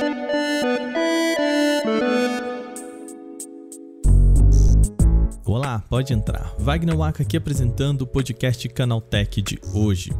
Música 0.00 0.59
Olá, 5.70 5.84
pode 5.88 6.12
entrar. 6.12 6.52
Wagner 6.58 6.96
Waka 6.96 7.22
aqui 7.22 7.36
apresentando 7.36 8.02
o 8.02 8.06
podcast 8.06 8.68
Canaltech 8.70 9.40
de 9.40 9.60
hoje. 9.72 10.10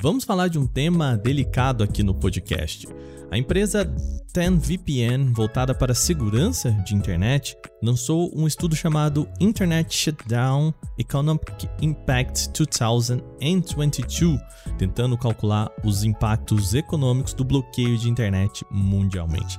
Vamos 0.00 0.22
falar 0.22 0.46
de 0.46 0.56
um 0.56 0.68
tema 0.68 1.16
delicado 1.16 1.82
aqui 1.82 2.04
no 2.04 2.14
podcast. 2.14 2.86
A 3.28 3.36
empresa 3.36 3.84
10VPN, 4.32 5.34
voltada 5.34 5.74
para 5.74 5.96
segurança 5.96 6.70
de 6.86 6.94
internet, 6.94 7.56
lançou 7.82 8.30
um 8.36 8.46
estudo 8.46 8.76
chamado 8.76 9.28
Internet 9.40 9.92
Shutdown 9.92 10.72
Economic 10.96 11.68
Impact 11.82 12.52
2022, 12.52 14.40
tentando 14.78 15.18
calcular 15.18 15.72
os 15.82 16.04
impactos 16.04 16.72
econômicos 16.72 17.34
do 17.34 17.42
bloqueio 17.42 17.98
de 17.98 18.08
internet 18.08 18.64
mundialmente. 18.70 19.58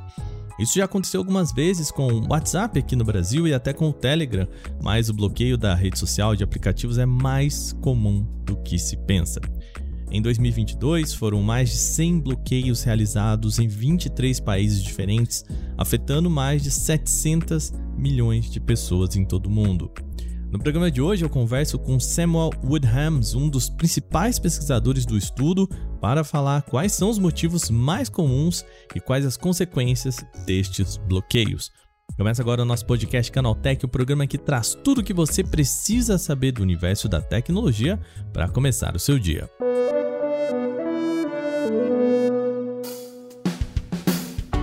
Isso 0.57 0.75
já 0.75 0.85
aconteceu 0.85 1.19
algumas 1.19 1.51
vezes 1.51 1.91
com 1.91 2.07
o 2.07 2.27
WhatsApp 2.29 2.79
aqui 2.79 2.95
no 2.95 3.03
Brasil 3.03 3.47
e 3.47 3.53
até 3.53 3.73
com 3.73 3.89
o 3.89 3.93
Telegram, 3.93 4.47
mas 4.81 5.09
o 5.09 5.13
bloqueio 5.13 5.57
da 5.57 5.75
rede 5.75 5.99
social 5.99 6.35
de 6.35 6.43
aplicativos 6.43 6.97
é 6.97 7.05
mais 7.05 7.73
comum 7.73 8.25
do 8.45 8.55
que 8.57 8.79
se 8.79 8.95
pensa. 8.95 9.41
Em 10.09 10.21
2022, 10.21 11.13
foram 11.13 11.41
mais 11.41 11.71
de 11.71 11.77
100 11.77 12.19
bloqueios 12.21 12.83
realizados 12.83 13.59
em 13.59 13.67
23 13.67 14.39
países 14.39 14.81
diferentes, 14.81 15.43
afetando 15.77 16.29
mais 16.29 16.63
de 16.63 16.71
700 16.71 17.73
milhões 17.97 18.49
de 18.49 18.59
pessoas 18.61 19.15
em 19.15 19.25
todo 19.25 19.47
o 19.47 19.51
mundo. 19.51 19.91
No 20.51 20.59
programa 20.59 20.89
de 20.89 21.01
hoje 21.01 21.25
eu 21.25 21.29
converso 21.29 21.77
com 21.77 21.99
Samuel 21.99 22.51
Woodhams, 22.63 23.35
um 23.35 23.49
dos 23.49 23.69
principais 23.69 24.39
pesquisadores 24.39 25.05
do 25.05 25.17
estudo, 25.17 25.67
para 25.99 26.23
falar 26.23 26.61
quais 26.61 26.93
são 26.93 27.09
os 27.09 27.19
motivos 27.19 27.69
mais 27.69 28.09
comuns 28.09 28.63
e 28.95 28.99
quais 28.99 29.25
as 29.25 29.35
consequências 29.35 30.23
destes 30.45 30.97
bloqueios. 30.97 31.71
Começa 32.15 32.41
agora 32.41 32.61
o 32.61 32.65
nosso 32.65 32.85
podcast 32.85 33.31
Canaltech, 33.31 33.83
o 33.83 33.89
programa 33.89 34.27
que 34.27 34.37
traz 34.37 34.73
tudo 34.75 35.01
o 35.01 35.03
que 35.03 35.13
você 35.13 35.43
precisa 35.43 36.17
saber 36.17 36.53
do 36.53 36.61
universo 36.61 37.09
da 37.09 37.19
tecnologia 37.19 37.99
para 38.31 38.47
começar 38.47 38.95
o 38.95 38.99
seu 38.99 39.19
dia. 39.19 39.49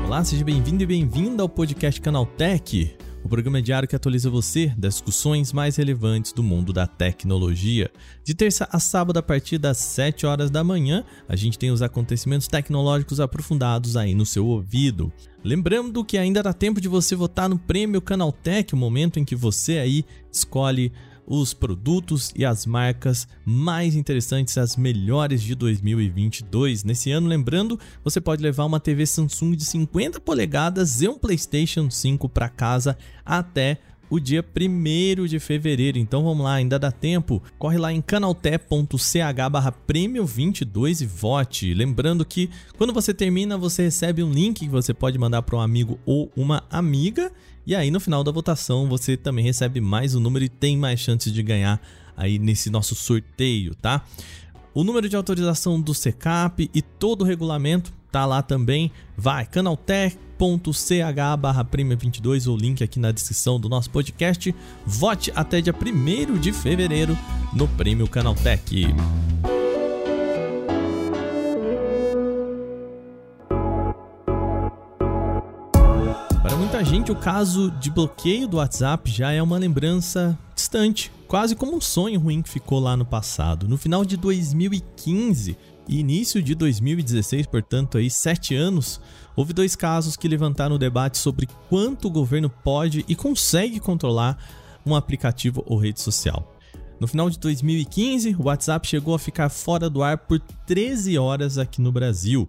Olá, 0.06 0.24
seja 0.24 0.44
bem-vindo 0.44 0.82
e 0.82 0.86
bem-vinda 0.86 1.42
ao 1.42 1.48
podcast 1.48 2.00
Canaltech, 2.00 2.96
o 3.24 3.28
programa 3.28 3.62
diário 3.62 3.88
que 3.88 3.94
atualiza 3.94 4.28
você 4.28 4.72
das 4.76 4.94
discussões 4.94 5.52
mais 5.52 5.76
relevantes 5.76 6.32
do 6.32 6.42
mundo 6.42 6.72
da 6.72 6.86
tecnologia. 6.86 7.90
De 8.24 8.34
terça 8.34 8.68
a 8.70 8.80
sábado, 8.80 9.18
a 9.18 9.22
partir 9.22 9.58
das 9.58 9.78
7 9.78 10.26
horas 10.26 10.50
da 10.50 10.64
manhã, 10.64 11.04
a 11.28 11.36
gente 11.36 11.58
tem 11.58 11.70
os 11.70 11.82
acontecimentos 11.82 12.48
tecnológicos 12.48 13.20
aprofundados 13.20 13.96
aí 13.96 14.14
no 14.14 14.26
seu 14.26 14.46
ouvido. 14.46 15.12
Lembrando 15.44 16.04
que 16.04 16.18
ainda 16.18 16.42
dá 16.42 16.52
tempo 16.52 16.80
de 16.80 16.88
você 16.88 17.14
votar 17.14 17.48
no 17.48 17.58
prêmio 17.58 18.00
Canaltech, 18.00 18.74
o 18.74 18.76
momento 18.76 19.18
em 19.18 19.24
que 19.24 19.36
você 19.36 19.78
aí 19.78 20.04
escolhe 20.30 20.92
os 21.26 21.54
produtos 21.54 22.32
e 22.36 22.44
as 22.44 22.66
marcas 22.66 23.26
mais 23.44 23.94
interessantes, 23.94 24.58
as 24.58 24.76
melhores 24.76 25.42
de 25.42 25.54
2022. 25.54 26.84
Nesse 26.84 27.10
ano, 27.10 27.28
lembrando, 27.28 27.78
você 28.04 28.20
pode 28.20 28.42
levar 28.42 28.64
uma 28.64 28.80
TV 28.80 29.06
Samsung 29.06 29.56
de 29.56 29.64
50 29.64 30.20
polegadas 30.20 31.00
e 31.00 31.08
um 31.08 31.18
PlayStation 31.18 31.90
5 31.90 32.28
para 32.28 32.48
casa 32.48 32.96
até 33.24 33.78
o 34.12 34.20
dia 34.20 34.44
1 34.44 35.26
de 35.26 35.38
fevereiro. 35.38 35.96
Então 35.96 36.22
vamos 36.22 36.44
lá, 36.44 36.52
ainda 36.52 36.78
dá 36.78 36.92
tempo. 36.92 37.42
Corre 37.58 37.78
lá 37.78 37.90
em 37.90 38.02
canalté.ch 38.02 38.98
prêmio 39.86 40.26
22 40.26 41.00
e 41.00 41.06
vote. 41.06 41.72
Lembrando 41.72 42.22
que 42.22 42.50
quando 42.76 42.92
você 42.92 43.14
termina, 43.14 43.56
você 43.56 43.84
recebe 43.84 44.22
um 44.22 44.30
link 44.30 44.60
que 44.60 44.68
você 44.68 44.92
pode 44.92 45.16
mandar 45.16 45.40
para 45.40 45.56
um 45.56 45.60
amigo 45.62 45.98
ou 46.04 46.30
uma 46.36 46.62
amiga. 46.70 47.32
E 47.66 47.74
aí 47.74 47.90
no 47.90 48.00
final 48.00 48.24
da 48.24 48.32
votação 48.32 48.88
você 48.88 49.16
também 49.16 49.44
recebe 49.44 49.80
mais 49.80 50.14
um 50.14 50.20
número 50.20 50.44
e 50.44 50.48
tem 50.48 50.76
mais 50.76 51.00
chances 51.00 51.32
de 51.32 51.42
ganhar 51.42 51.80
aí 52.16 52.38
nesse 52.38 52.70
nosso 52.70 52.94
sorteio, 52.94 53.74
tá? 53.74 54.04
O 54.74 54.82
número 54.82 55.08
de 55.08 55.16
autorização 55.16 55.80
do 55.80 55.92
SECAP 55.92 56.70
e 56.74 56.80
todo 56.80 57.22
o 57.22 57.24
regulamento 57.24 57.92
tá 58.10 58.24
lá 58.26 58.42
também. 58.42 58.90
Vai, 59.16 59.46
canaltech.ch 59.46 60.16
barra 61.38 61.66
22 61.98 62.46
ou 62.46 62.56
link 62.56 62.82
aqui 62.82 62.98
na 62.98 63.12
descrição 63.12 63.60
do 63.60 63.68
nosso 63.68 63.90
podcast. 63.90 64.54
Vote 64.86 65.32
até 65.34 65.60
dia 65.60 65.74
1 65.74 66.38
de 66.38 66.52
fevereiro 66.52 67.16
no 67.52 67.68
Prêmio 67.68 68.08
Canaltech. 68.08 68.86
Gente, 76.94 77.10
o 77.10 77.16
caso 77.16 77.70
de 77.70 77.90
bloqueio 77.90 78.46
do 78.46 78.58
WhatsApp 78.58 79.10
já 79.10 79.32
é 79.32 79.42
uma 79.42 79.56
lembrança 79.56 80.38
distante, 80.54 81.10
quase 81.26 81.56
como 81.56 81.74
um 81.74 81.80
sonho 81.80 82.20
ruim 82.20 82.42
que 82.42 82.50
ficou 82.50 82.78
lá 82.78 82.94
no 82.98 83.06
passado. 83.06 83.66
No 83.66 83.78
final 83.78 84.04
de 84.04 84.14
2015, 84.18 85.56
e 85.88 85.98
início 85.98 86.42
de 86.42 86.54
2016, 86.54 87.46
portanto, 87.46 87.96
aí 87.96 88.10
sete 88.10 88.54
anos, 88.54 89.00
houve 89.34 89.54
dois 89.54 89.74
casos 89.74 90.18
que 90.18 90.28
levantaram 90.28 90.76
o 90.76 90.78
debate 90.78 91.16
sobre 91.16 91.48
quanto 91.70 92.08
o 92.08 92.10
governo 92.10 92.50
pode 92.50 93.06
e 93.08 93.16
consegue 93.16 93.80
controlar 93.80 94.36
um 94.84 94.94
aplicativo 94.94 95.64
ou 95.66 95.78
rede 95.78 95.98
social. 95.98 96.54
No 97.00 97.08
final 97.08 97.30
de 97.30 97.38
2015, 97.38 98.36
o 98.38 98.44
WhatsApp 98.44 98.86
chegou 98.86 99.14
a 99.14 99.18
ficar 99.18 99.48
fora 99.48 99.88
do 99.88 100.02
ar 100.02 100.18
por 100.18 100.38
13 100.66 101.16
horas 101.16 101.56
aqui 101.56 101.80
no 101.80 101.90
Brasil. 101.90 102.46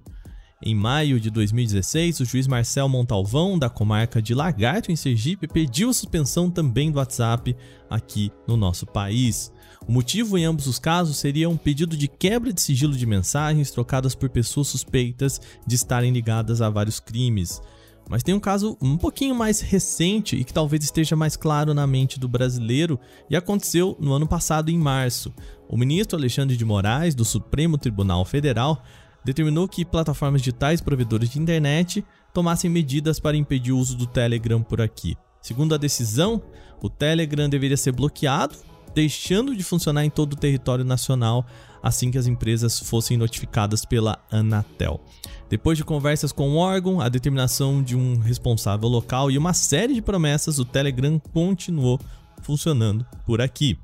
Em 0.66 0.74
maio 0.74 1.19
de 1.19 1.29
2016, 1.29 2.22
o 2.22 2.25
juiz 2.25 2.47
Marcel 2.47 2.88
Montalvão, 2.88 3.59
da 3.59 3.69
comarca 3.69 4.22
de 4.22 4.34
Lagarto, 4.34 4.94
em 4.94 4.96
Sergipe, 4.96 5.46
pediu 5.46 5.90
a 5.90 5.94
suspensão 5.94 6.50
também 6.50 6.90
do 6.90 7.00
WhatsApp 7.00 7.53
aqui 7.90 8.31
no 8.47 8.56
nosso 8.56 8.85
país. 8.85 9.52
O 9.85 9.91
motivo 9.91 10.38
em 10.38 10.46
ambos 10.46 10.66
os 10.66 10.79
casos 10.79 11.18
seria 11.18 11.50
um 11.50 11.57
pedido 11.57 11.97
de 11.97 12.07
quebra 12.07 12.53
de 12.53 12.62
sigilo 12.62 12.96
de 12.96 13.06
mensagens 13.06 13.72
trocadas 13.72 14.16
por 14.16 14.29
pessoas 14.29 14.69
suspeitas 14.69 15.41
de 15.68 15.75
estarem 15.75 16.13
ligadas 16.13 16.62
a 16.62 16.69
vários 16.69 16.97
crimes. 16.97 17.62
Mas 18.09 18.23
tem 18.23 18.34
um 18.34 18.40
caso 18.40 18.78
um 18.81 18.97
pouquinho 18.97 19.35
mais 19.35 19.59
recente 19.59 20.38
e 20.38 20.46
que 20.46 20.53
talvez 20.53 20.84
esteja 20.84 21.16
mais 21.16 21.35
claro 21.35 21.73
na 21.73 21.85
mente 21.85 22.18
do 22.18 22.28
brasileiro 22.28 22.97
e 23.29 23.35
aconteceu 23.35 23.97
no 24.00 24.13
ano 24.13 24.28
passado, 24.28 24.69
em 24.69 24.78
março. 24.78 25.34
O 25.69 25.78
ministro 25.78 26.18
Alexandre 26.18 26.56
de 26.56 26.66
Moraes, 26.66 27.16
do 27.16 27.25
Supremo 27.25 27.78
Tribunal 27.78 28.23
Federal, 28.25 28.84
determinou 29.23 29.67
que 29.67 29.85
plataformas 29.85 30.41
digitais 30.41 30.81
provedores 30.81 31.29
de 31.29 31.39
internet 31.39 32.03
tomassem 32.34 32.69
medidas 32.69 33.19
para 33.19 33.38
impedir 33.38 33.72
o 33.72 33.78
uso 33.78 33.95
do 33.95 34.06
Telegram 34.06 34.61
por 34.61 34.81
aqui. 34.81 35.16
Segundo 35.41 35.75
a 35.75 35.78
decisão, 35.78 36.41
o 36.81 36.89
Telegram 36.89 37.50
deveria 37.50 37.78
ser 37.78 37.91
bloqueado 37.91 38.56
deixando 38.94 39.56
de 39.56 39.63
funcionar 39.63 40.06
em 40.06 40.09
todo 40.09 40.34
o 40.34 40.38
território 40.38 40.85
nacional 40.85 41.45
assim 41.84 42.09
que 42.09 42.17
as 42.17 42.28
empresas 42.28 42.79
fossem 42.79 43.17
notificadas 43.17 43.84
pela 43.84 44.17
Anatel. 44.31 45.01
Depois 45.50 45.78
de 45.78 45.84
conversas 45.84 46.31
com 46.31 46.51
o 46.51 46.55
órgão, 46.55 47.01
a 47.01 47.09
determinação 47.09 47.84
de 47.84 47.95
um 47.95 48.17
responsável 48.19 48.88
local 48.88 49.29
e 49.29 49.38
uma 49.38 49.53
série 49.53 49.94
de 49.94 50.01
promessas, 50.01 50.59
o 50.59 50.66
Telegram 50.66 51.19
continuou 51.19 52.00
funcionando 52.41 53.05
por 53.25 53.41
aqui. 53.41 53.78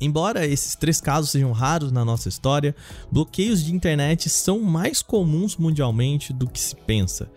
Embora 0.00 0.46
esses 0.46 0.76
três 0.76 1.00
casos 1.00 1.30
sejam 1.30 1.52
raros 1.52 1.90
na 1.90 2.04
nossa 2.04 2.28
história, 2.28 2.74
bloqueios 3.10 3.64
de 3.64 3.74
internet 3.74 4.28
são 4.28 4.60
mais 4.60 5.02
comuns 5.02 5.56
mundialmente 5.56 6.32
do 6.32 6.48
que 6.48 6.60
se 6.60 6.76
pensa. 6.76 7.30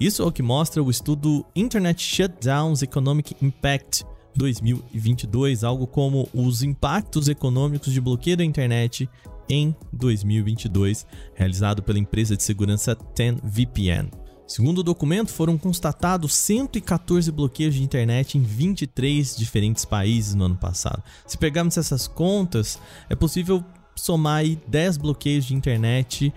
Isso 0.00 0.22
é 0.22 0.24
o 0.24 0.32
que 0.32 0.42
mostra 0.42 0.82
o 0.82 0.90
estudo 0.90 1.44
Internet 1.54 2.02
Shutdowns 2.02 2.82
Economic 2.82 3.36
Impact 3.42 4.04
2022, 4.36 5.64
algo 5.64 5.86
como 5.86 6.28
os 6.32 6.62
impactos 6.62 7.28
econômicos 7.28 7.92
de 7.92 8.00
bloqueio 8.00 8.36
da 8.36 8.44
internet 8.44 9.10
em 9.48 9.74
2022, 9.92 11.06
realizado 11.34 11.82
pela 11.82 11.98
empresa 11.98 12.36
de 12.36 12.42
segurança 12.42 12.96
10VPN. 13.16 14.27
Segundo 14.48 14.78
o 14.78 14.82
documento, 14.82 15.30
foram 15.30 15.58
constatados 15.58 16.32
114 16.32 17.30
bloqueios 17.30 17.74
de 17.74 17.82
internet 17.82 18.38
em 18.38 18.42
23 18.42 19.36
diferentes 19.36 19.84
países 19.84 20.34
no 20.34 20.46
ano 20.46 20.56
passado. 20.56 21.02
Se 21.26 21.36
pegarmos 21.36 21.76
essas 21.76 22.08
contas, 22.08 22.80
é 23.10 23.14
possível 23.14 23.62
somar 23.94 24.42
10 24.66 24.96
bloqueios 24.96 25.44
de 25.44 25.54
internet 25.54 26.32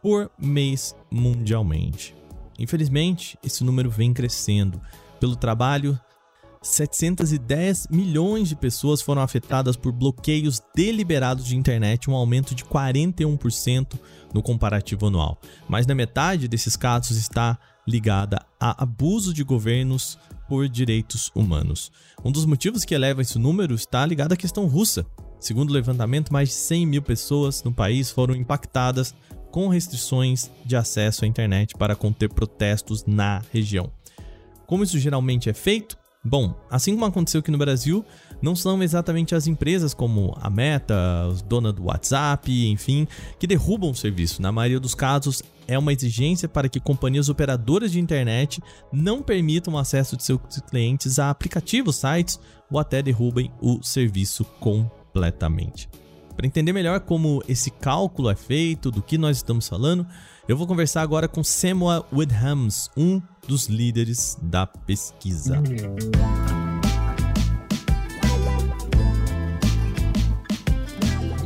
por 0.00 0.30
mês 0.38 0.94
mundialmente. 1.10 2.14
Infelizmente, 2.56 3.36
esse 3.42 3.64
número 3.64 3.90
vem 3.90 4.14
crescendo 4.14 4.80
pelo 5.18 5.34
trabalho 5.34 5.98
710 6.66 7.88
milhões 7.90 8.48
de 8.48 8.56
pessoas 8.56 9.00
foram 9.00 9.22
afetadas 9.22 9.76
por 9.76 9.92
bloqueios 9.92 10.60
deliberados 10.74 11.46
de 11.46 11.56
internet, 11.56 12.10
um 12.10 12.14
aumento 12.14 12.54
de 12.54 12.64
41% 12.64 13.98
no 14.34 14.42
comparativo 14.42 15.06
anual. 15.06 15.38
Mais 15.68 15.86
da 15.86 15.94
metade 15.94 16.48
desses 16.48 16.76
casos 16.76 17.16
está 17.16 17.58
ligada 17.86 18.44
a 18.58 18.82
abuso 18.82 19.32
de 19.32 19.44
governos 19.44 20.18
por 20.48 20.68
direitos 20.68 21.30
humanos. 21.34 21.92
Um 22.24 22.32
dos 22.32 22.44
motivos 22.44 22.84
que 22.84 22.94
eleva 22.94 23.22
esse 23.22 23.38
número 23.38 23.74
está 23.74 24.04
ligado 24.04 24.32
à 24.32 24.36
questão 24.36 24.66
russa. 24.66 25.06
Segundo 25.38 25.70
o 25.70 25.72
levantamento, 25.72 26.32
mais 26.32 26.48
de 26.48 26.54
100 26.54 26.86
mil 26.86 27.02
pessoas 27.02 27.62
no 27.62 27.72
país 27.72 28.10
foram 28.10 28.34
impactadas 28.34 29.14
com 29.52 29.68
restrições 29.68 30.50
de 30.64 30.74
acesso 30.74 31.24
à 31.24 31.28
internet 31.28 31.74
para 31.78 31.94
conter 31.94 32.28
protestos 32.28 33.04
na 33.06 33.42
região. 33.52 33.90
Como 34.66 34.82
isso 34.82 34.98
geralmente 34.98 35.48
é 35.48 35.54
feito? 35.54 35.96
Bom, 36.28 36.56
assim 36.68 36.92
como 36.92 37.04
aconteceu 37.04 37.38
aqui 37.38 37.52
no 37.52 37.58
Brasil, 37.58 38.04
não 38.42 38.56
são 38.56 38.82
exatamente 38.82 39.32
as 39.32 39.46
empresas 39.46 39.94
como 39.94 40.36
a 40.40 40.50
Meta, 40.50 41.28
os 41.28 41.40
dona 41.40 41.72
do 41.72 41.84
WhatsApp, 41.84 42.68
enfim, 42.68 43.06
que 43.38 43.46
derrubam 43.46 43.90
o 43.90 43.94
serviço. 43.94 44.42
Na 44.42 44.50
maioria 44.50 44.80
dos 44.80 44.92
casos, 44.92 45.40
é 45.68 45.78
uma 45.78 45.92
exigência 45.92 46.48
para 46.48 46.68
que 46.68 46.80
companhias 46.80 47.28
operadoras 47.28 47.92
de 47.92 48.00
internet 48.00 48.60
não 48.92 49.22
permitam 49.22 49.78
acesso 49.78 50.16
de 50.16 50.24
seus 50.24 50.40
clientes 50.68 51.20
a 51.20 51.30
aplicativos, 51.30 51.94
sites 51.94 52.40
ou 52.68 52.80
até 52.80 53.00
derrubem 53.00 53.52
o 53.60 53.80
serviço 53.80 54.44
completamente. 54.58 55.88
Para 56.36 56.46
entender 56.46 56.72
melhor 56.72 56.98
como 57.00 57.40
esse 57.48 57.70
cálculo 57.70 58.28
é 58.28 58.34
feito, 58.34 58.90
do 58.90 59.00
que 59.00 59.16
nós 59.16 59.36
estamos 59.36 59.68
falando, 59.68 60.04
eu 60.48 60.56
vou 60.56 60.66
conversar 60.66 61.02
agora 61.02 61.26
com 61.26 61.42
Samuel 61.42 62.06
Woodhams, 62.12 62.88
um 62.96 63.20
dos 63.48 63.66
líderes 63.66 64.38
da 64.40 64.66
pesquisa. 64.66 65.60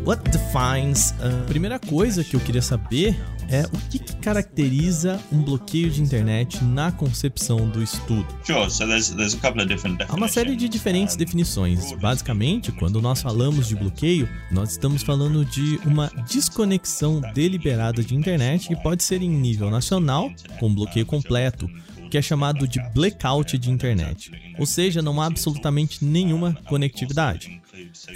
What 0.05 0.31
defines? 0.31 1.13
Uh... 1.13 1.47
Primeira 1.47 1.79
coisa 1.79 2.23
que 2.23 2.37
eu 2.37 2.41
queria 2.41 2.63
saber 2.63 3.19
é 3.51 3.65
o 3.67 3.91
que, 3.91 3.99
que, 3.99 4.17
caracteriza 4.17 5.21
um 5.33 5.43
bloqueio 5.43 5.91
de 5.91 6.03
internet 6.03 6.63
na 6.63 6.93
concepção 6.93 7.69
do 7.69 7.83
estudo. 7.83 8.27
Há 10.09 10.15
uma 10.15 10.29
série 10.29 10.55
de 10.55 10.69
diferentes 10.69 11.17
definições. 11.17 11.93
Basicamente, 11.95 12.71
quando 12.71 13.01
nós 13.01 13.21
falamos 13.21 13.67
de 13.67 13.75
bloqueio, 13.75 14.29
nós 14.51 14.73
estamos 14.73 15.03
falando 15.03 15.45
de 15.45 15.81
uma 15.85 16.09
desconexão 16.29 17.21
deliberada 17.35 18.03
de 18.03 18.15
internet 18.15 18.69
que 18.69 18.77
pode 18.77 19.03
ser 19.03 19.23
em 19.23 19.31
nível 19.31 19.71
nacional, 19.71 20.31
com 20.59 20.73
bloqueio 20.73 21.07
completo, 21.07 21.69
que 22.11 22.19
é 22.19 22.23
chamado 22.23 22.67
de 22.67 22.81
blackout 22.93 23.57
de 23.57 23.71
internet, 23.71 24.33
ou 24.59 24.67
seja, 24.67 25.01
não 25.01 25.21
há 25.21 25.27
absolutamente 25.27 26.05
nenhuma 26.05 26.55
conectividade. 26.67 27.61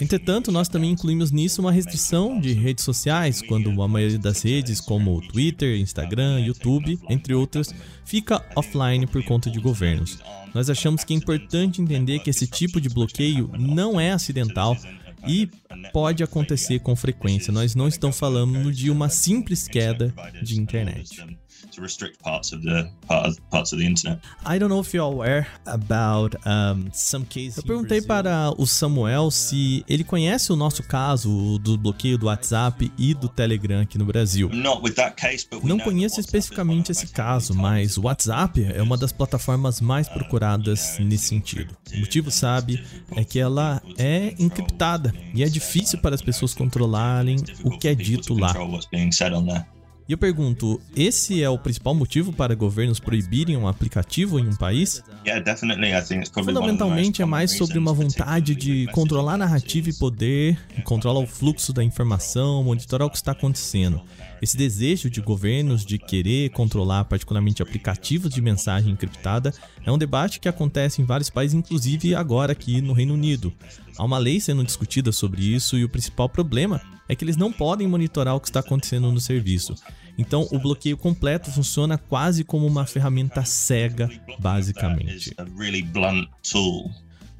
Entretanto, 0.01 0.53
nós 0.53 0.69
também 0.69 0.91
incluímos 0.91 1.31
nisso 1.31 1.61
uma 1.61 1.73
restrição 1.73 2.39
de 2.39 2.53
redes 2.53 2.85
sociais, 2.85 3.41
quando 3.41 3.81
a 3.81 3.89
maioria 3.89 4.19
das 4.19 4.43
redes, 4.43 4.81
como 4.81 5.21
Twitter, 5.29 5.79
Instagram, 5.79 6.41
YouTube, 6.41 6.99
entre 7.09 7.35
outras, 7.35 7.73
fica 8.05 8.45
offline 8.57 9.07
por 9.07 9.25
conta 9.25 9.51
de 9.51 9.61
governos. 9.61 10.19
Nós 10.53 10.69
achamos 10.69 11.05
que 11.05 11.15
é 11.15 11.17
importante 11.17 11.81
entender 11.81 12.19
que 12.19 12.31
esse 12.31 12.47
tipo 12.47 12.81
de 12.81 12.89
bloqueio 12.89 13.51
não 13.59 13.99
é 14.01 14.11
acidental 14.11 14.77
e 15.27 15.49
pode 15.93 16.23
acontecer 16.23 16.81
com 16.81 16.95
frequência. 16.95 17.53
Nós 17.53 17.75
não 17.75 17.89
estamos 17.89 18.19
falando 18.19 18.73
de 18.73 18.91
uma 18.91 19.09
simples 19.09 19.67
queda 19.67 20.13
de 20.43 20.61
internet 20.61 21.25
to 21.75 21.83
restrict 21.83 22.19
parts 22.23 22.53
of 22.53 22.63
the 22.63 22.91
parts 23.51 23.73
of 23.73 23.79
the 23.79 23.87
internet. 23.87 24.21
I 24.45 24.59
don't 24.59 24.69
know 24.69 24.81
if 24.81 24.95
you're 24.95 25.07
aware 25.07 25.47
about 25.67 26.37
um, 26.47 26.89
some 26.93 27.25
cases. 27.25 27.59
Eu 27.59 27.65
perguntei 27.65 28.01
para 28.01 28.53
o 28.57 28.67
Samuel 28.67 29.31
se 29.31 29.85
ele 29.89 30.05
conhece 30.05 30.53
o 30.53 30.57
nosso 30.57 30.83
caso 30.83 31.59
do 31.59 31.77
bloqueio 31.77 32.17
do 32.17 32.27
WhatsApp 32.27 32.91
e 32.97 33.15
do 33.15 33.29
Telegram 33.29 33.81
aqui 33.81 33.99
no 33.99 34.05
Brasil. 34.05 34.51
Não 35.63 35.79
conheço 35.79 36.21
especificamente 36.21 36.93
esse 36.93 37.09
caso, 37.09 37.55
mas 37.55 37.97
o 37.97 38.03
WhatsApp 38.03 38.65
é 38.65 38.83
uma 38.83 38.97
das 38.97 39.13
plataformas 39.13 39.81
mais 39.81 40.09
procuradas 40.09 40.99
nesse 40.99 41.29
sentido. 41.29 41.77
O 41.93 41.99
motivo, 41.99 42.31
sabe, 42.31 42.85
é 43.17 43.25
que 43.25 43.39
ela 43.39 43.83
é 43.99 44.35
encriptada 44.39 45.13
e 45.35 45.43
é 45.43 45.49
difícil 45.49 45.99
para 45.99 46.15
as 46.15 46.23
pessoas 46.23 46.55
controlarem 46.55 47.37
o 47.63 47.71
que 47.79 47.89
é 47.89 47.95
dito 47.95 48.35
lá. 48.35 48.55
E 50.07 50.13
eu 50.13 50.19
pergunto, 50.19 50.79
esse 50.95 51.43
é 51.43 51.49
o 51.49 51.57
principal 51.57 51.95
motivo 51.95 52.31
para 52.31 52.55
governos 52.55 53.01
proibirem 53.01 53.57
um 53.57 53.67
aplicativo 53.67 54.39
em 54.39 54.47
um 54.47 54.55
país? 54.55 55.03
Fundamentalmente 56.45 57.23
é 57.23 57.25
mais 57.25 57.53
sobre 57.53 57.79
uma 57.79 57.95
vontade 57.95 58.55
de 58.55 58.87
controlar 58.89 59.35
a 59.35 59.39
narrativa 59.39 59.89
e 59.89 59.95
poder, 59.95 60.59
controlar 60.85 61.21
o 61.21 61.27
fluxo 61.27 61.73
da 61.73 61.83
informação, 61.83 62.63
monitorar 62.63 63.09
o 63.09 63.11
que 63.11 63.17
está 63.17 63.33
acontecendo. 63.33 64.03
Esse 64.43 64.59
desejo 64.59 65.09
de 65.09 65.23
governos 65.23 65.87
de 65.87 65.97
querer 65.97 66.51
controlar 66.51 67.05
particularmente 67.07 67.63
aplicativos 67.63 68.29
de 68.29 68.43
mensagem 68.43 68.93
encriptada 68.93 69.55
é 69.85 69.93
um 69.93 69.99
debate 69.99 70.41
que 70.41 70.49
acontece 70.49 71.03
em 71.03 71.05
vários 71.05 71.31
países, 71.31 71.55
inclusive 71.55 72.15
agora 72.15 72.53
aqui 72.53 72.81
no 72.81 72.93
Reino 72.93 73.15
Unido. 73.15 73.53
Há 73.97 74.05
uma 74.05 74.19
lei 74.19 74.41
sendo 74.41 74.65
discutida 74.65 75.13
sobre 75.13 75.43
isso 75.43 75.77
e 75.77 75.85
o 75.85 75.89
principal 75.89 76.29
problema 76.29 76.81
é 77.09 77.15
que 77.15 77.25
eles 77.25 77.37
não 77.37 77.53
podem 77.53 77.87
monitorar 77.87 78.35
o 78.35 78.41
que 78.41 78.49
está 78.49 78.61
acontecendo 78.61 79.13
no 79.13 79.21
serviço. 79.21 79.75
Então, 80.17 80.49
o 80.53 80.59
bloqueio 80.59 80.97
completo 80.97 81.51
funciona 81.51 81.99
quase 81.99 82.45
como 82.45 82.67
uma 82.67 82.87
ferramenta 82.87 83.45
cega, 83.45 84.09
basicamente. 84.39 85.35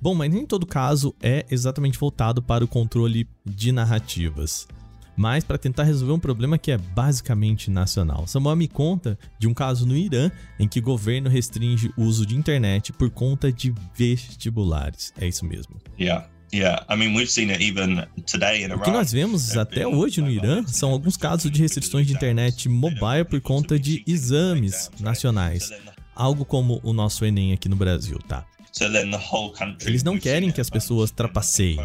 Bom, 0.03 0.15
mas 0.15 0.31
nem 0.31 0.45
todo 0.45 0.67
caso 0.67 1.15
é 1.23 1.47
exatamente 1.51 1.99
voltado 1.99 2.43
para 2.43 2.65
o 2.65 2.69
controle 2.69 3.27
de 3.45 3.73
narrativas 3.73 4.67
mas 5.17 5.45
para 5.45 5.59
tentar 5.59 5.85
resolver 5.85 6.13
um 6.13 6.19
problema 6.19 6.59
que 6.59 6.71
é 6.71 6.79
basicamente 6.79 7.71
nacional. 7.71 8.27
Samuel 8.27 8.57
me 8.57 8.69
conta 8.69 9.19
de 9.39 9.47
um 9.47 9.55
caso 9.55 9.87
no 9.87 9.97
Irã 9.97 10.31
em 10.59 10.69
que 10.69 10.79
o 10.79 10.83
governo 10.83 11.29
restringe 11.29 11.93
o 11.97 12.03
uso 12.03 12.27
de 12.27 12.37
internet 12.37 12.93
por 12.93 13.11
conta 13.11 13.53
de 13.53 13.75
vestibulares. 13.97 15.13
É 15.19 15.27
isso 15.27 15.45
mesmo. 15.45 15.77
Yeah. 15.99 16.29
O 18.77 18.85
que 18.85 18.91
nós 18.91 19.11
vemos 19.11 19.57
até 19.57 19.87
hoje 19.87 20.21
no 20.21 20.31
Irã 20.31 20.65
são 20.69 20.91
alguns 20.91 21.17
casos 21.17 21.51
de 21.51 21.61
restrições 21.61 22.07
de 22.07 22.13
internet 22.13 22.69
mobile 22.69 23.25
por 23.29 23.41
conta 23.41 23.77
de 23.77 24.05
exames 24.07 24.89
nacionais, 25.01 25.73
algo 26.15 26.45
como 26.45 26.81
o 26.85 26.93
nosso 26.93 27.25
Enem 27.25 27.53
aqui 27.53 27.69
no 27.69 27.75
Brasil, 27.75 28.19
tá? 28.29 28.47
Eles 29.87 30.03
não 30.03 30.19
querem 30.19 30.51
que 30.51 30.61
as 30.61 30.69
pessoas 30.69 31.11
trapaceiem. 31.11 31.79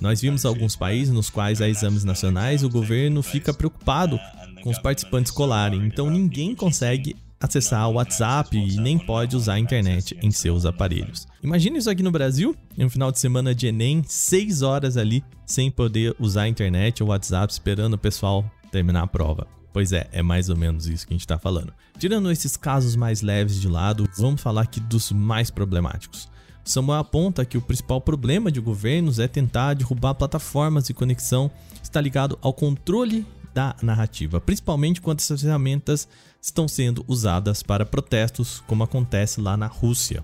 Nós 0.00 0.20
vimos 0.20 0.44
alguns 0.44 0.76
países 0.76 1.12
nos 1.12 1.28
quais 1.28 1.60
há 1.60 1.68
exames 1.68 2.04
nacionais 2.04 2.62
e 2.62 2.66
o 2.66 2.70
governo 2.70 3.22
fica 3.22 3.52
preocupado 3.52 4.18
com 4.62 4.70
os 4.70 4.78
participantes 4.78 5.32
colarem, 5.32 5.86
então 5.86 6.10
ninguém 6.10 6.54
consegue 6.54 7.16
acessar 7.38 7.88
o 7.88 7.94
WhatsApp 7.94 8.56
e 8.56 8.76
nem 8.80 8.98
pode 8.98 9.36
usar 9.36 9.54
a 9.54 9.58
internet 9.58 10.16
em 10.22 10.30
seus 10.30 10.64
aparelhos. 10.64 11.26
Imagina 11.42 11.78
isso 11.78 11.90
aqui 11.90 12.02
no 12.02 12.10
Brasil, 12.10 12.56
em 12.76 12.84
um 12.84 12.90
final 12.90 13.12
de 13.12 13.18
semana 13.18 13.54
de 13.54 13.66
Enem, 13.66 14.02
6 14.06 14.62
horas 14.62 14.96
ali 14.96 15.22
sem 15.44 15.70
poder 15.70 16.14
usar 16.18 16.42
a 16.42 16.48
internet 16.48 17.02
ou 17.02 17.10
WhatsApp 17.10 17.52
esperando 17.52 17.94
o 17.94 17.98
pessoal 17.98 18.44
terminar 18.70 19.02
a 19.02 19.06
prova. 19.06 19.46
Pois 19.72 19.92
é, 19.92 20.08
é 20.10 20.22
mais 20.22 20.48
ou 20.48 20.56
menos 20.56 20.86
isso 20.86 21.06
que 21.06 21.12
a 21.12 21.16
gente 21.16 21.26
está 21.26 21.38
falando. 21.38 21.72
Tirando 21.98 22.30
esses 22.30 22.56
casos 22.56 22.96
mais 22.96 23.20
leves 23.20 23.60
de 23.60 23.68
lado, 23.68 24.08
vamos 24.16 24.40
falar 24.40 24.62
aqui 24.62 24.80
dos 24.80 25.12
mais 25.12 25.50
problemáticos. 25.50 26.28
Samuel 26.66 26.98
aponta 26.98 27.44
que 27.44 27.56
o 27.56 27.62
principal 27.62 28.00
problema 28.00 28.50
de 28.50 28.60
governos 28.60 29.20
é 29.20 29.28
tentar 29.28 29.74
derrubar 29.74 30.14
plataformas 30.14 30.84
de 30.84 30.92
conexão 30.92 31.50
está 31.80 32.00
ligado 32.00 32.36
ao 32.42 32.52
controle 32.52 33.24
da 33.54 33.74
narrativa, 33.80 34.38
principalmente 34.38 35.00
quando 35.00 35.20
essas 35.20 35.40
ferramentas 35.40 36.06
estão 36.42 36.68
sendo 36.68 37.04
usadas 37.08 37.62
para 37.62 37.86
protestos, 37.86 38.62
como 38.66 38.82
acontece 38.82 39.40
lá 39.40 39.56
na 39.56 39.66
Rússia. 39.66 40.22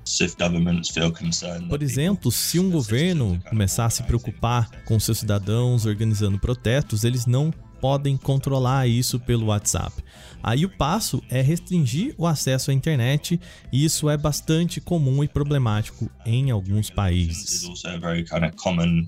Por 1.69 1.83
exemplo, 1.83 2.31
se 2.31 2.59
um 2.59 2.71
governo 2.71 3.41
começar 3.49 3.87
a 3.87 3.91
se 3.91 4.03
preocupar 4.03 4.69
com 4.85 5.01
seus 5.01 5.19
cidadãos 5.19 5.87
organizando 5.87 6.39
protestos, 6.39 7.05
eles 7.05 7.25
não 7.25 7.55
podem 7.83 8.17
controlar 8.17 8.87
isso 8.87 9.19
pelo 9.19 9.47
WhatsApp. 9.47 9.93
Aí 10.41 10.65
o 10.65 10.69
passo 10.69 11.21
é 11.29 11.41
restringir 11.41 12.15
o 12.17 12.27
acesso 12.27 12.71
à 12.71 12.75
internet, 12.75 13.41
e 13.73 13.85
isso 13.85 14.09
é 14.09 14.17
bastante 14.17 14.81
comum 14.81 15.23
e 15.25 15.29
problemático 15.29 16.09
em 16.25 16.53
alguns 16.53 16.91
países. 16.91 17.63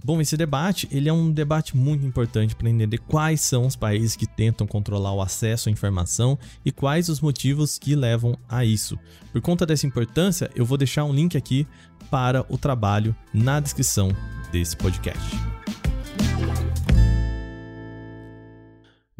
Bom, 0.04 0.21
esse 0.21 0.37
debate 0.37 0.88
ele 0.90 1.09
é 1.09 1.12
um 1.12 1.31
debate 1.31 1.76
muito 1.76 2.04
importante 2.04 2.57
para 2.57 2.69
entender 2.69 2.99
quais 2.99 3.40
são 3.40 3.64
os 3.64 3.76
países 3.76 4.16
que 4.16 4.26
tentam 4.26 4.66
controlar 4.66 5.12
o 5.12 5.23
acesso 5.23 5.69
à 5.69 5.73
informação 5.73 6.37
e 6.64 6.73
quais 6.73 7.09
os 7.09 7.21
motivos 7.21 7.78
que 7.78 7.95
levam 7.95 8.37
a 8.49 8.64
isso. 8.64 8.99
Por 9.33 9.40
conta 9.40 9.64
dessa 9.64 9.87
importância, 9.87 10.50
eu 10.57 10.64
vou 10.64 10.76
deixar 10.76 11.04
um 11.04 11.14
link 11.14 11.37
aqui 11.37 11.64
para 12.11 12.45
o 12.49 12.59
trabalho 12.59 13.14
na 13.33 13.61
descrição 13.61 14.11
desse 14.50 14.76
podcast. 14.76 15.53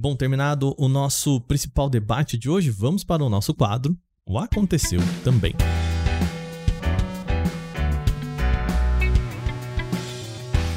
Bom, 0.05 0.15
terminado 0.15 0.75
o 0.77 0.87
nosso 0.87 1.41
principal 1.41 1.89
debate 1.89 2.37
de 2.37 2.51
hoje, 2.51 2.69
vamos 2.69 3.03
para 3.03 3.25
o 3.25 3.31
nosso 3.31 3.55
quadro 3.55 3.97
O 4.27 4.39
Aconteceu 4.39 5.01
Também. 5.25 5.55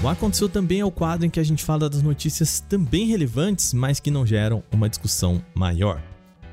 O 0.01 0.07
Aconteceu 0.07 0.47
Também 0.47 0.79
é 0.79 0.85
o 0.85 0.89
quadro 0.89 1.25
em 1.25 1.29
que 1.29 1.41
a 1.41 1.43
gente 1.43 1.61
fala 1.65 1.89
das 1.89 2.01
notícias 2.01 2.61
também 2.61 3.07
relevantes, 3.07 3.73
mas 3.73 3.99
que 3.99 4.09
não 4.09 4.25
geram 4.25 4.63
uma 4.71 4.87
discussão 4.87 5.43
maior. 5.53 6.01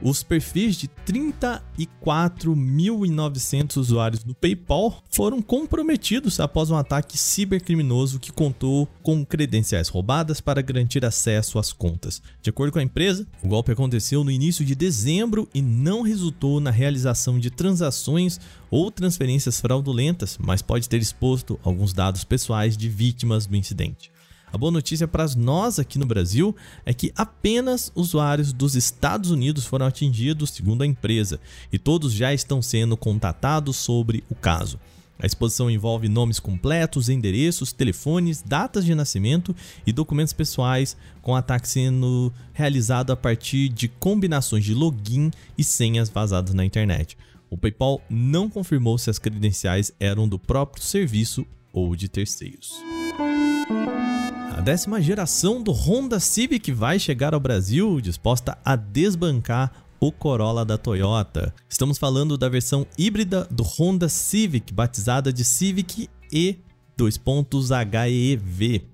Os 0.04 0.23
perfis 0.23 0.76
de 0.76 0.88
34.900 1.06 3.76
usuários 3.78 4.23
do 4.23 4.34
PayPal 4.34 5.02
foram 5.11 5.40
comprometidos 5.40 6.38
após 6.38 6.70
um 6.70 6.76
ataque 6.76 7.16
cibercriminoso 7.16 8.20
que 8.20 8.30
contou 8.30 8.87
com 9.02 9.25
credenciais 9.25 9.88
roubadas 9.88 10.42
para 10.42 10.61
garantir 10.61 11.06
acesso 11.06 11.58
às 11.58 11.73
contas. 11.73 12.20
De 12.42 12.50
acordo 12.50 12.70
com 12.70 12.78
a 12.78 12.82
empresa, 12.82 13.26
o 13.42 13.49
golpe 13.49 13.73
aconteceu 13.73 14.23
no 14.23 14.30
início 14.30 14.62
de 14.62 14.75
dezembro 14.75 15.49
e 15.54 15.62
não 15.62 16.02
resultou 16.02 16.61
na 16.61 16.70
realização 16.70 17.38
de 17.38 17.50
transações 17.50 18.38
ou 18.70 18.90
transferências 18.90 19.58
fraudulentas, 19.58 20.37
mas 20.38 20.61
pode 20.61 20.87
ter 20.87 21.00
exposto 21.00 21.58
alguns 21.62 21.94
dados 21.94 22.25
pessoais 22.25 22.76
de 22.76 22.90
vítimas 22.90 23.46
do 23.46 23.56
incidente. 23.56 24.12
A 24.54 24.56
boa 24.56 24.70
notícia 24.70 25.08
para 25.08 25.26
nós 25.37 25.80
aqui 25.80 25.99
no 25.99 26.06
Brasil 26.06 26.54
é 26.87 26.94
que 26.94 27.12
apenas 27.16 27.90
usuários 27.92 28.52
dos 28.52 28.76
Estados 28.76 29.32
Unidos 29.32 29.66
foram 29.66 29.84
atingidos, 29.84 30.50
segundo 30.50 30.82
a 30.82 30.87
empresa, 30.87 31.40
e 31.73 31.76
todos 31.76 32.12
já 32.12 32.32
estão 32.32 32.62
sendo 32.62 32.96
contatados 32.96 33.76
sobre 33.76 34.23
o 34.30 34.34
caso. 34.37 34.78
A 35.18 35.26
exposição 35.26 35.68
envolve 35.68 36.08
nomes 36.08 36.38
completos, 36.38 37.08
endereços, 37.08 37.73
telefones, 37.73 38.42
datas 38.42 38.84
de 38.84 38.94
nascimento 38.94 39.56
e 39.84 39.92
documentos 39.92 40.32
pessoais, 40.32 40.96
com 41.20 41.34
ataque 41.34 41.68
sendo 41.68 42.32
realizado 42.52 43.11
a 43.11 43.16
partir 43.16 43.68
de 43.68 43.88
combinações 43.88 44.64
de 44.64 44.73
login 44.73 45.32
e 45.58 45.64
senhas 45.64 46.08
vazadas 46.08 46.54
na 46.54 46.64
internet. 46.64 47.18
O 47.50 47.58
PayPal 47.58 48.00
não 48.08 48.49
confirmou 48.49 48.99
se 48.99 49.11
as 49.11 49.18
credenciais 49.18 49.90
eram 49.99 50.28
do 50.28 50.38
próprio 50.38 50.84
serviço 50.84 51.44
ou 51.73 51.96
de 51.96 52.08
terceiros. 52.08 52.73
Décima 54.64 54.99
geração 54.99 55.62
do 55.62 55.73
Honda 55.73 56.18
Civic 56.18 56.73
vai 56.73 56.99
chegar 56.99 57.35
ao 57.35 57.38
Brasil, 57.38 58.00
disposta 58.00 58.56
a 58.64 58.75
desbancar 58.75 59.71
o 60.00 60.11
Corolla 60.11 60.64
da 60.64 60.78
Toyota. 60.78 61.54
Estamos 61.68 61.99
falando 61.99 62.38
da 62.38 62.49
versão 62.49 62.87
híbrida 62.97 63.47
do 63.50 63.62
Honda 63.62 64.09
Civic, 64.09 64.73
batizada 64.73 65.30
de 65.30 65.44
Civic 65.44 66.09
E 66.33 66.56
2.HEV. 66.97 68.87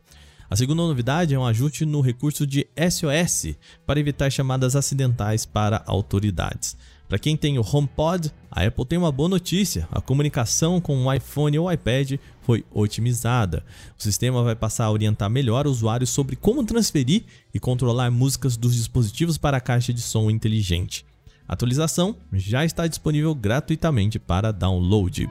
A 0.49 0.55
segunda 0.55 0.83
novidade 0.83 1.35
é 1.35 1.39
um 1.39 1.45
ajuste 1.45 1.85
no 1.85 2.01
recurso 2.01 2.47
de 2.47 2.65
SOS 2.79 3.57
para 3.85 3.99
evitar 3.99 4.31
chamadas 4.31 4.77
acidentais 4.77 5.45
para 5.45 5.83
autoridades. 5.85 6.77
Para 7.09 7.19
quem 7.19 7.37
tem 7.37 7.59
o 7.59 7.63
HomePod, 7.63 8.31
a 8.49 8.65
Apple 8.65 8.87
tem 8.87 8.97
uma 8.97 9.11
boa 9.11 9.29
notícia: 9.29 9.89
a 9.91 10.01
comunicação 10.01 10.81
com 10.81 11.05
o 11.05 11.13
iPhone 11.13 11.59
ou 11.59 11.73
iPad 11.73 12.13
foi 12.43 12.65
otimizada. 12.71 13.65
O 13.99 14.03
sistema 14.03 14.45
vai 14.45 14.55
passar 14.55 14.85
a 14.85 14.93
orientar 14.93 15.29
melhor 15.29 15.67
o 15.67 15.71
usuário 15.71 16.07
sobre 16.07 16.37
como 16.37 16.65
transferir 16.65 17.25
e 17.53 17.59
controlar 17.59 18.11
músicas 18.13 18.57
dos 18.57 18.77
dispositivos 18.77 19.37
para 19.37 19.57
a 19.57 19.61
caixa 19.61 19.93
de 19.93 20.01
som 20.01 20.31
inteligente. 20.31 21.05
A 21.47 21.53
atualização 21.53 22.17
já 22.33 22.65
está 22.65 22.87
disponível 22.87 23.35
gratuitamente 23.35 24.19
para 24.19 24.51
download. 24.51 25.29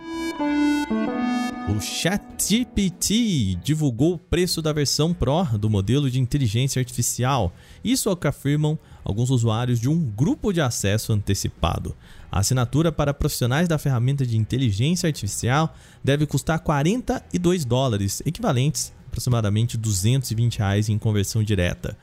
O 1.76 1.82
ChatGPT 1.82 3.56
divulgou 3.64 4.14
o 4.14 4.18
preço 4.20 4.62
da 4.62 4.72
versão 4.72 5.14
Pro 5.14 5.46
do 5.58 5.70
modelo 5.70 6.12
de 6.12 6.20
inteligência 6.20 6.80
artificial. 6.80 7.52
Isso 7.84 8.10
é 8.10 8.12
o 8.12 8.16
que 8.16 8.28
afirmam 8.28 8.78
alguns 9.04 9.32
usuários 9.32 9.80
de 9.80 9.90
um 9.90 10.00
grupo 10.00 10.54
de 10.54 10.62
acesso 10.62 11.14
antecipado. 11.14 11.96
A 12.32 12.40
assinatura 12.40 12.92
para 12.92 13.14
profissionais 13.14 13.68
da 13.68 13.80
ferramenta 13.80 14.26
de 14.26 14.38
inteligência 14.38 15.08
artificial 15.08 15.74
deve 16.04 16.28
custar 16.28 16.60
42 16.60 17.66
dólares, 17.66 18.22
equivalentes 18.26 18.94
a 18.96 19.08
aproximadamente 19.08 19.78
220 19.78 20.58
reais 20.60 20.90
em 20.90 20.98
conversão 21.00 21.42
direta. 21.42 21.98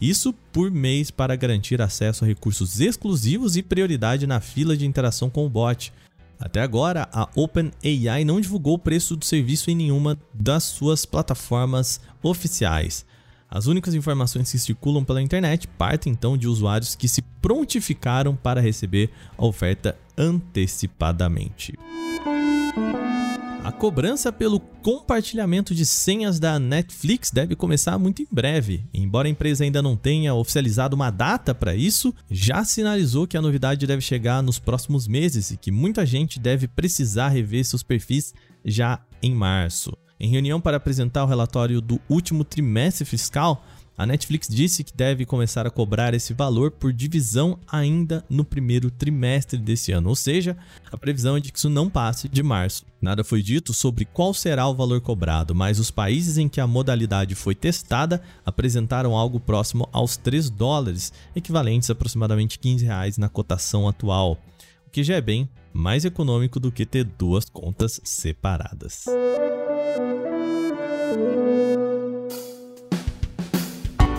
Isso 0.00 0.32
por 0.52 0.70
mês 0.70 1.10
para 1.10 1.34
garantir 1.34 1.82
acesso 1.82 2.24
a 2.24 2.26
recursos 2.26 2.80
exclusivos 2.80 3.56
e 3.56 3.62
prioridade 3.62 4.26
na 4.26 4.40
fila 4.40 4.76
de 4.76 4.86
interação 4.86 5.28
com 5.28 5.44
o 5.44 5.50
bot. 5.50 5.92
Até 6.38 6.60
agora, 6.60 7.08
a 7.12 7.28
OpenAI 7.34 8.24
não 8.24 8.40
divulgou 8.40 8.74
o 8.74 8.78
preço 8.78 9.16
do 9.16 9.24
serviço 9.24 9.70
em 9.70 9.74
nenhuma 9.74 10.16
das 10.32 10.64
suas 10.64 11.04
plataformas 11.04 12.00
oficiais. 12.22 13.04
As 13.50 13.66
únicas 13.66 13.94
informações 13.94 14.52
que 14.52 14.58
circulam 14.58 15.04
pela 15.04 15.22
internet 15.22 15.66
partem 15.66 16.12
então 16.12 16.36
de 16.36 16.46
usuários 16.46 16.94
que 16.94 17.08
se 17.08 17.22
prontificaram 17.42 18.36
para 18.36 18.60
receber 18.60 19.10
a 19.36 19.44
oferta 19.44 19.96
antecipadamente. 20.16 21.76
A 23.68 23.70
cobrança 23.70 24.32
pelo 24.32 24.58
compartilhamento 24.58 25.74
de 25.74 25.84
senhas 25.84 26.40
da 26.40 26.58
Netflix 26.58 27.30
deve 27.30 27.54
começar 27.54 27.98
muito 27.98 28.22
em 28.22 28.26
breve. 28.32 28.82
Embora 28.94 29.28
a 29.28 29.30
empresa 29.30 29.62
ainda 29.62 29.82
não 29.82 29.94
tenha 29.94 30.32
oficializado 30.32 30.96
uma 30.96 31.10
data 31.10 31.54
para 31.54 31.74
isso, 31.74 32.14
já 32.30 32.64
sinalizou 32.64 33.26
que 33.26 33.36
a 33.36 33.42
novidade 33.42 33.86
deve 33.86 34.00
chegar 34.00 34.42
nos 34.42 34.58
próximos 34.58 35.06
meses 35.06 35.50
e 35.50 35.58
que 35.58 35.70
muita 35.70 36.06
gente 36.06 36.40
deve 36.40 36.66
precisar 36.66 37.28
rever 37.28 37.62
seus 37.62 37.82
perfis 37.82 38.32
já 38.64 39.02
em 39.22 39.34
março. 39.34 39.92
Em 40.18 40.30
reunião 40.30 40.62
para 40.62 40.78
apresentar 40.78 41.24
o 41.24 41.28
relatório 41.28 41.82
do 41.82 42.00
último 42.08 42.44
trimestre 42.44 43.04
fiscal, 43.04 43.62
a 43.98 44.06
Netflix 44.06 44.46
disse 44.46 44.84
que 44.84 44.96
deve 44.96 45.26
começar 45.26 45.66
a 45.66 45.70
cobrar 45.70 46.14
esse 46.14 46.32
valor 46.32 46.70
por 46.70 46.92
divisão 46.92 47.58
ainda 47.66 48.24
no 48.30 48.44
primeiro 48.44 48.92
trimestre 48.92 49.58
desse 49.58 49.90
ano, 49.90 50.08
ou 50.08 50.14
seja, 50.14 50.56
a 50.92 50.96
previsão 50.96 51.36
é 51.36 51.40
de 51.40 51.50
que 51.50 51.58
isso 51.58 51.68
não 51.68 51.90
passe 51.90 52.28
de 52.28 52.40
março. 52.40 52.86
Nada 53.02 53.24
foi 53.24 53.42
dito 53.42 53.74
sobre 53.74 54.04
qual 54.04 54.32
será 54.32 54.68
o 54.68 54.74
valor 54.74 55.00
cobrado, 55.00 55.52
mas 55.52 55.80
os 55.80 55.90
países 55.90 56.38
em 56.38 56.48
que 56.48 56.60
a 56.60 56.66
modalidade 56.66 57.34
foi 57.34 57.56
testada 57.56 58.22
apresentaram 58.46 59.16
algo 59.16 59.40
próximo 59.40 59.88
aos 59.90 60.16
3 60.16 60.48
dólares, 60.48 61.12
equivalentes 61.34 61.90
a 61.90 61.92
aproximadamente 61.92 62.56
15 62.56 62.84
reais 62.84 63.18
na 63.18 63.28
cotação 63.28 63.88
atual, 63.88 64.38
o 64.86 64.90
que 64.90 65.02
já 65.02 65.16
é 65.16 65.20
bem 65.20 65.48
mais 65.72 66.04
econômico 66.04 66.60
do 66.60 66.70
que 66.70 66.86
ter 66.86 67.02
duas 67.02 67.48
contas 67.48 68.00
separadas. 68.04 69.06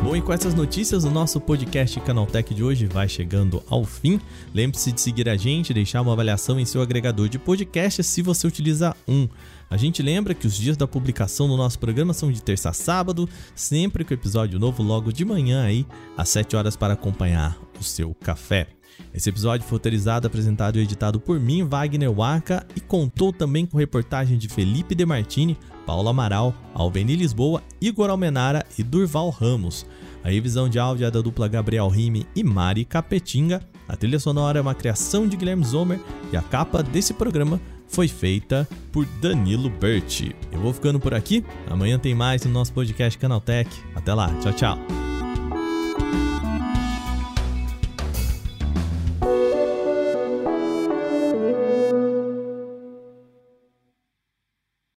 Bom, 0.02 0.16
e 0.16 0.22
com 0.22 0.32
essas 0.32 0.56
notícias, 0.56 1.04
o 1.04 1.12
nosso 1.12 1.42
podcast 1.42 2.00
Canaltech 2.00 2.54
de 2.54 2.64
hoje 2.64 2.86
vai 2.86 3.10
chegando 3.10 3.62
ao 3.70 3.84
fim. 3.84 4.20
Lembre-se 4.54 4.94
de 4.94 5.02
seguir 5.02 5.28
a 5.28 5.36
gente, 5.36 5.74
deixar 5.74 6.02
uma 6.02 6.14
avaliação 6.14 6.58
em 6.58 6.64
seu 6.64 6.82
agregador 6.82 7.28
de 7.28 7.38
podcast 7.38 8.02
se 8.02 8.22
você 8.22 8.48
utiliza 8.48 8.96
um. 9.06 9.28
A 9.70 9.76
gente 9.76 10.02
lembra 10.02 10.34
que 10.34 10.48
os 10.48 10.56
dias 10.56 10.78
da 10.78 10.88
publicação 10.88 11.50
do 11.50 11.58
nosso 11.58 11.78
programa 11.78 12.14
são 12.14 12.32
de 12.32 12.42
terça 12.42 12.70
a 12.70 12.74
sábado, 12.74 13.28
sempre 13.54 14.06
com 14.06 14.14
episódio 14.14 14.58
novo 14.58 14.82
logo 14.82 15.12
de 15.12 15.26
manhã 15.26 15.66
aí, 15.66 15.86
às 16.16 16.30
7 16.30 16.56
horas 16.56 16.78
para 16.78 16.94
acompanhar 16.94 17.60
o 17.78 17.84
seu 17.84 18.16
café. 18.16 18.68
Esse 19.14 19.30
episódio 19.30 19.68
foi 19.68 19.76
autorizado, 19.76 20.28
apresentado 20.28 20.80
e 20.80 20.82
editado 20.82 21.20
por 21.20 21.40
mim, 21.40 21.64
Wagner 21.64 22.12
Waka, 22.12 22.66
e 22.76 22.80
contou 22.80 23.34
também 23.34 23.66
com 23.66 23.78
reportagem 23.78 24.38
de 24.38 24.48
Felipe 24.48 24.96
De 24.96 25.06
Martini, 25.06 25.58
Paulo 25.90 26.08
Amaral, 26.08 26.54
Alveni 26.72 27.16
Lisboa, 27.16 27.64
Igor 27.82 28.12
Almenara 28.12 28.64
e 28.78 28.84
Durval 28.84 29.32
Ramos. 29.32 29.88
A 30.24 30.30
revisão 30.30 30.70
de 30.70 30.78
áudio 30.78 31.08
é 31.08 31.10
da 31.10 31.20
dupla 31.20 31.48
Gabriel 31.48 31.88
Rime 31.88 32.28
e 32.36 32.44
Mari 32.44 32.86
Capetinga. 32.86 33.60
A 33.88 33.96
trilha 33.96 34.20
sonora 34.20 34.60
é 34.60 34.62
uma 34.62 34.76
criação 34.76 35.28
de 35.28 35.36
Guilherme 35.36 35.66
Zomer 35.66 36.00
e 36.32 36.38
a 36.38 36.44
capa 36.44 36.84
desse 36.84 37.12
programa 37.16 37.60
foi 37.88 38.08
feita 38.08 38.70
por 38.92 39.04
Danilo 39.20 39.68
Berti. 39.68 40.36
Eu 40.52 40.60
vou 40.60 40.74
ficando 40.74 41.00
por 41.00 41.16
aqui. 41.16 41.44
Amanhã 41.68 41.98
tem 41.98 42.14
mais 42.14 42.46
no 42.46 42.52
nosso 42.52 42.72
podcast 42.72 43.18
Canaltech. 43.18 43.68
Até 43.96 44.14
lá. 44.14 44.32
Tchau, 44.44 44.54
tchau. 44.54 45.09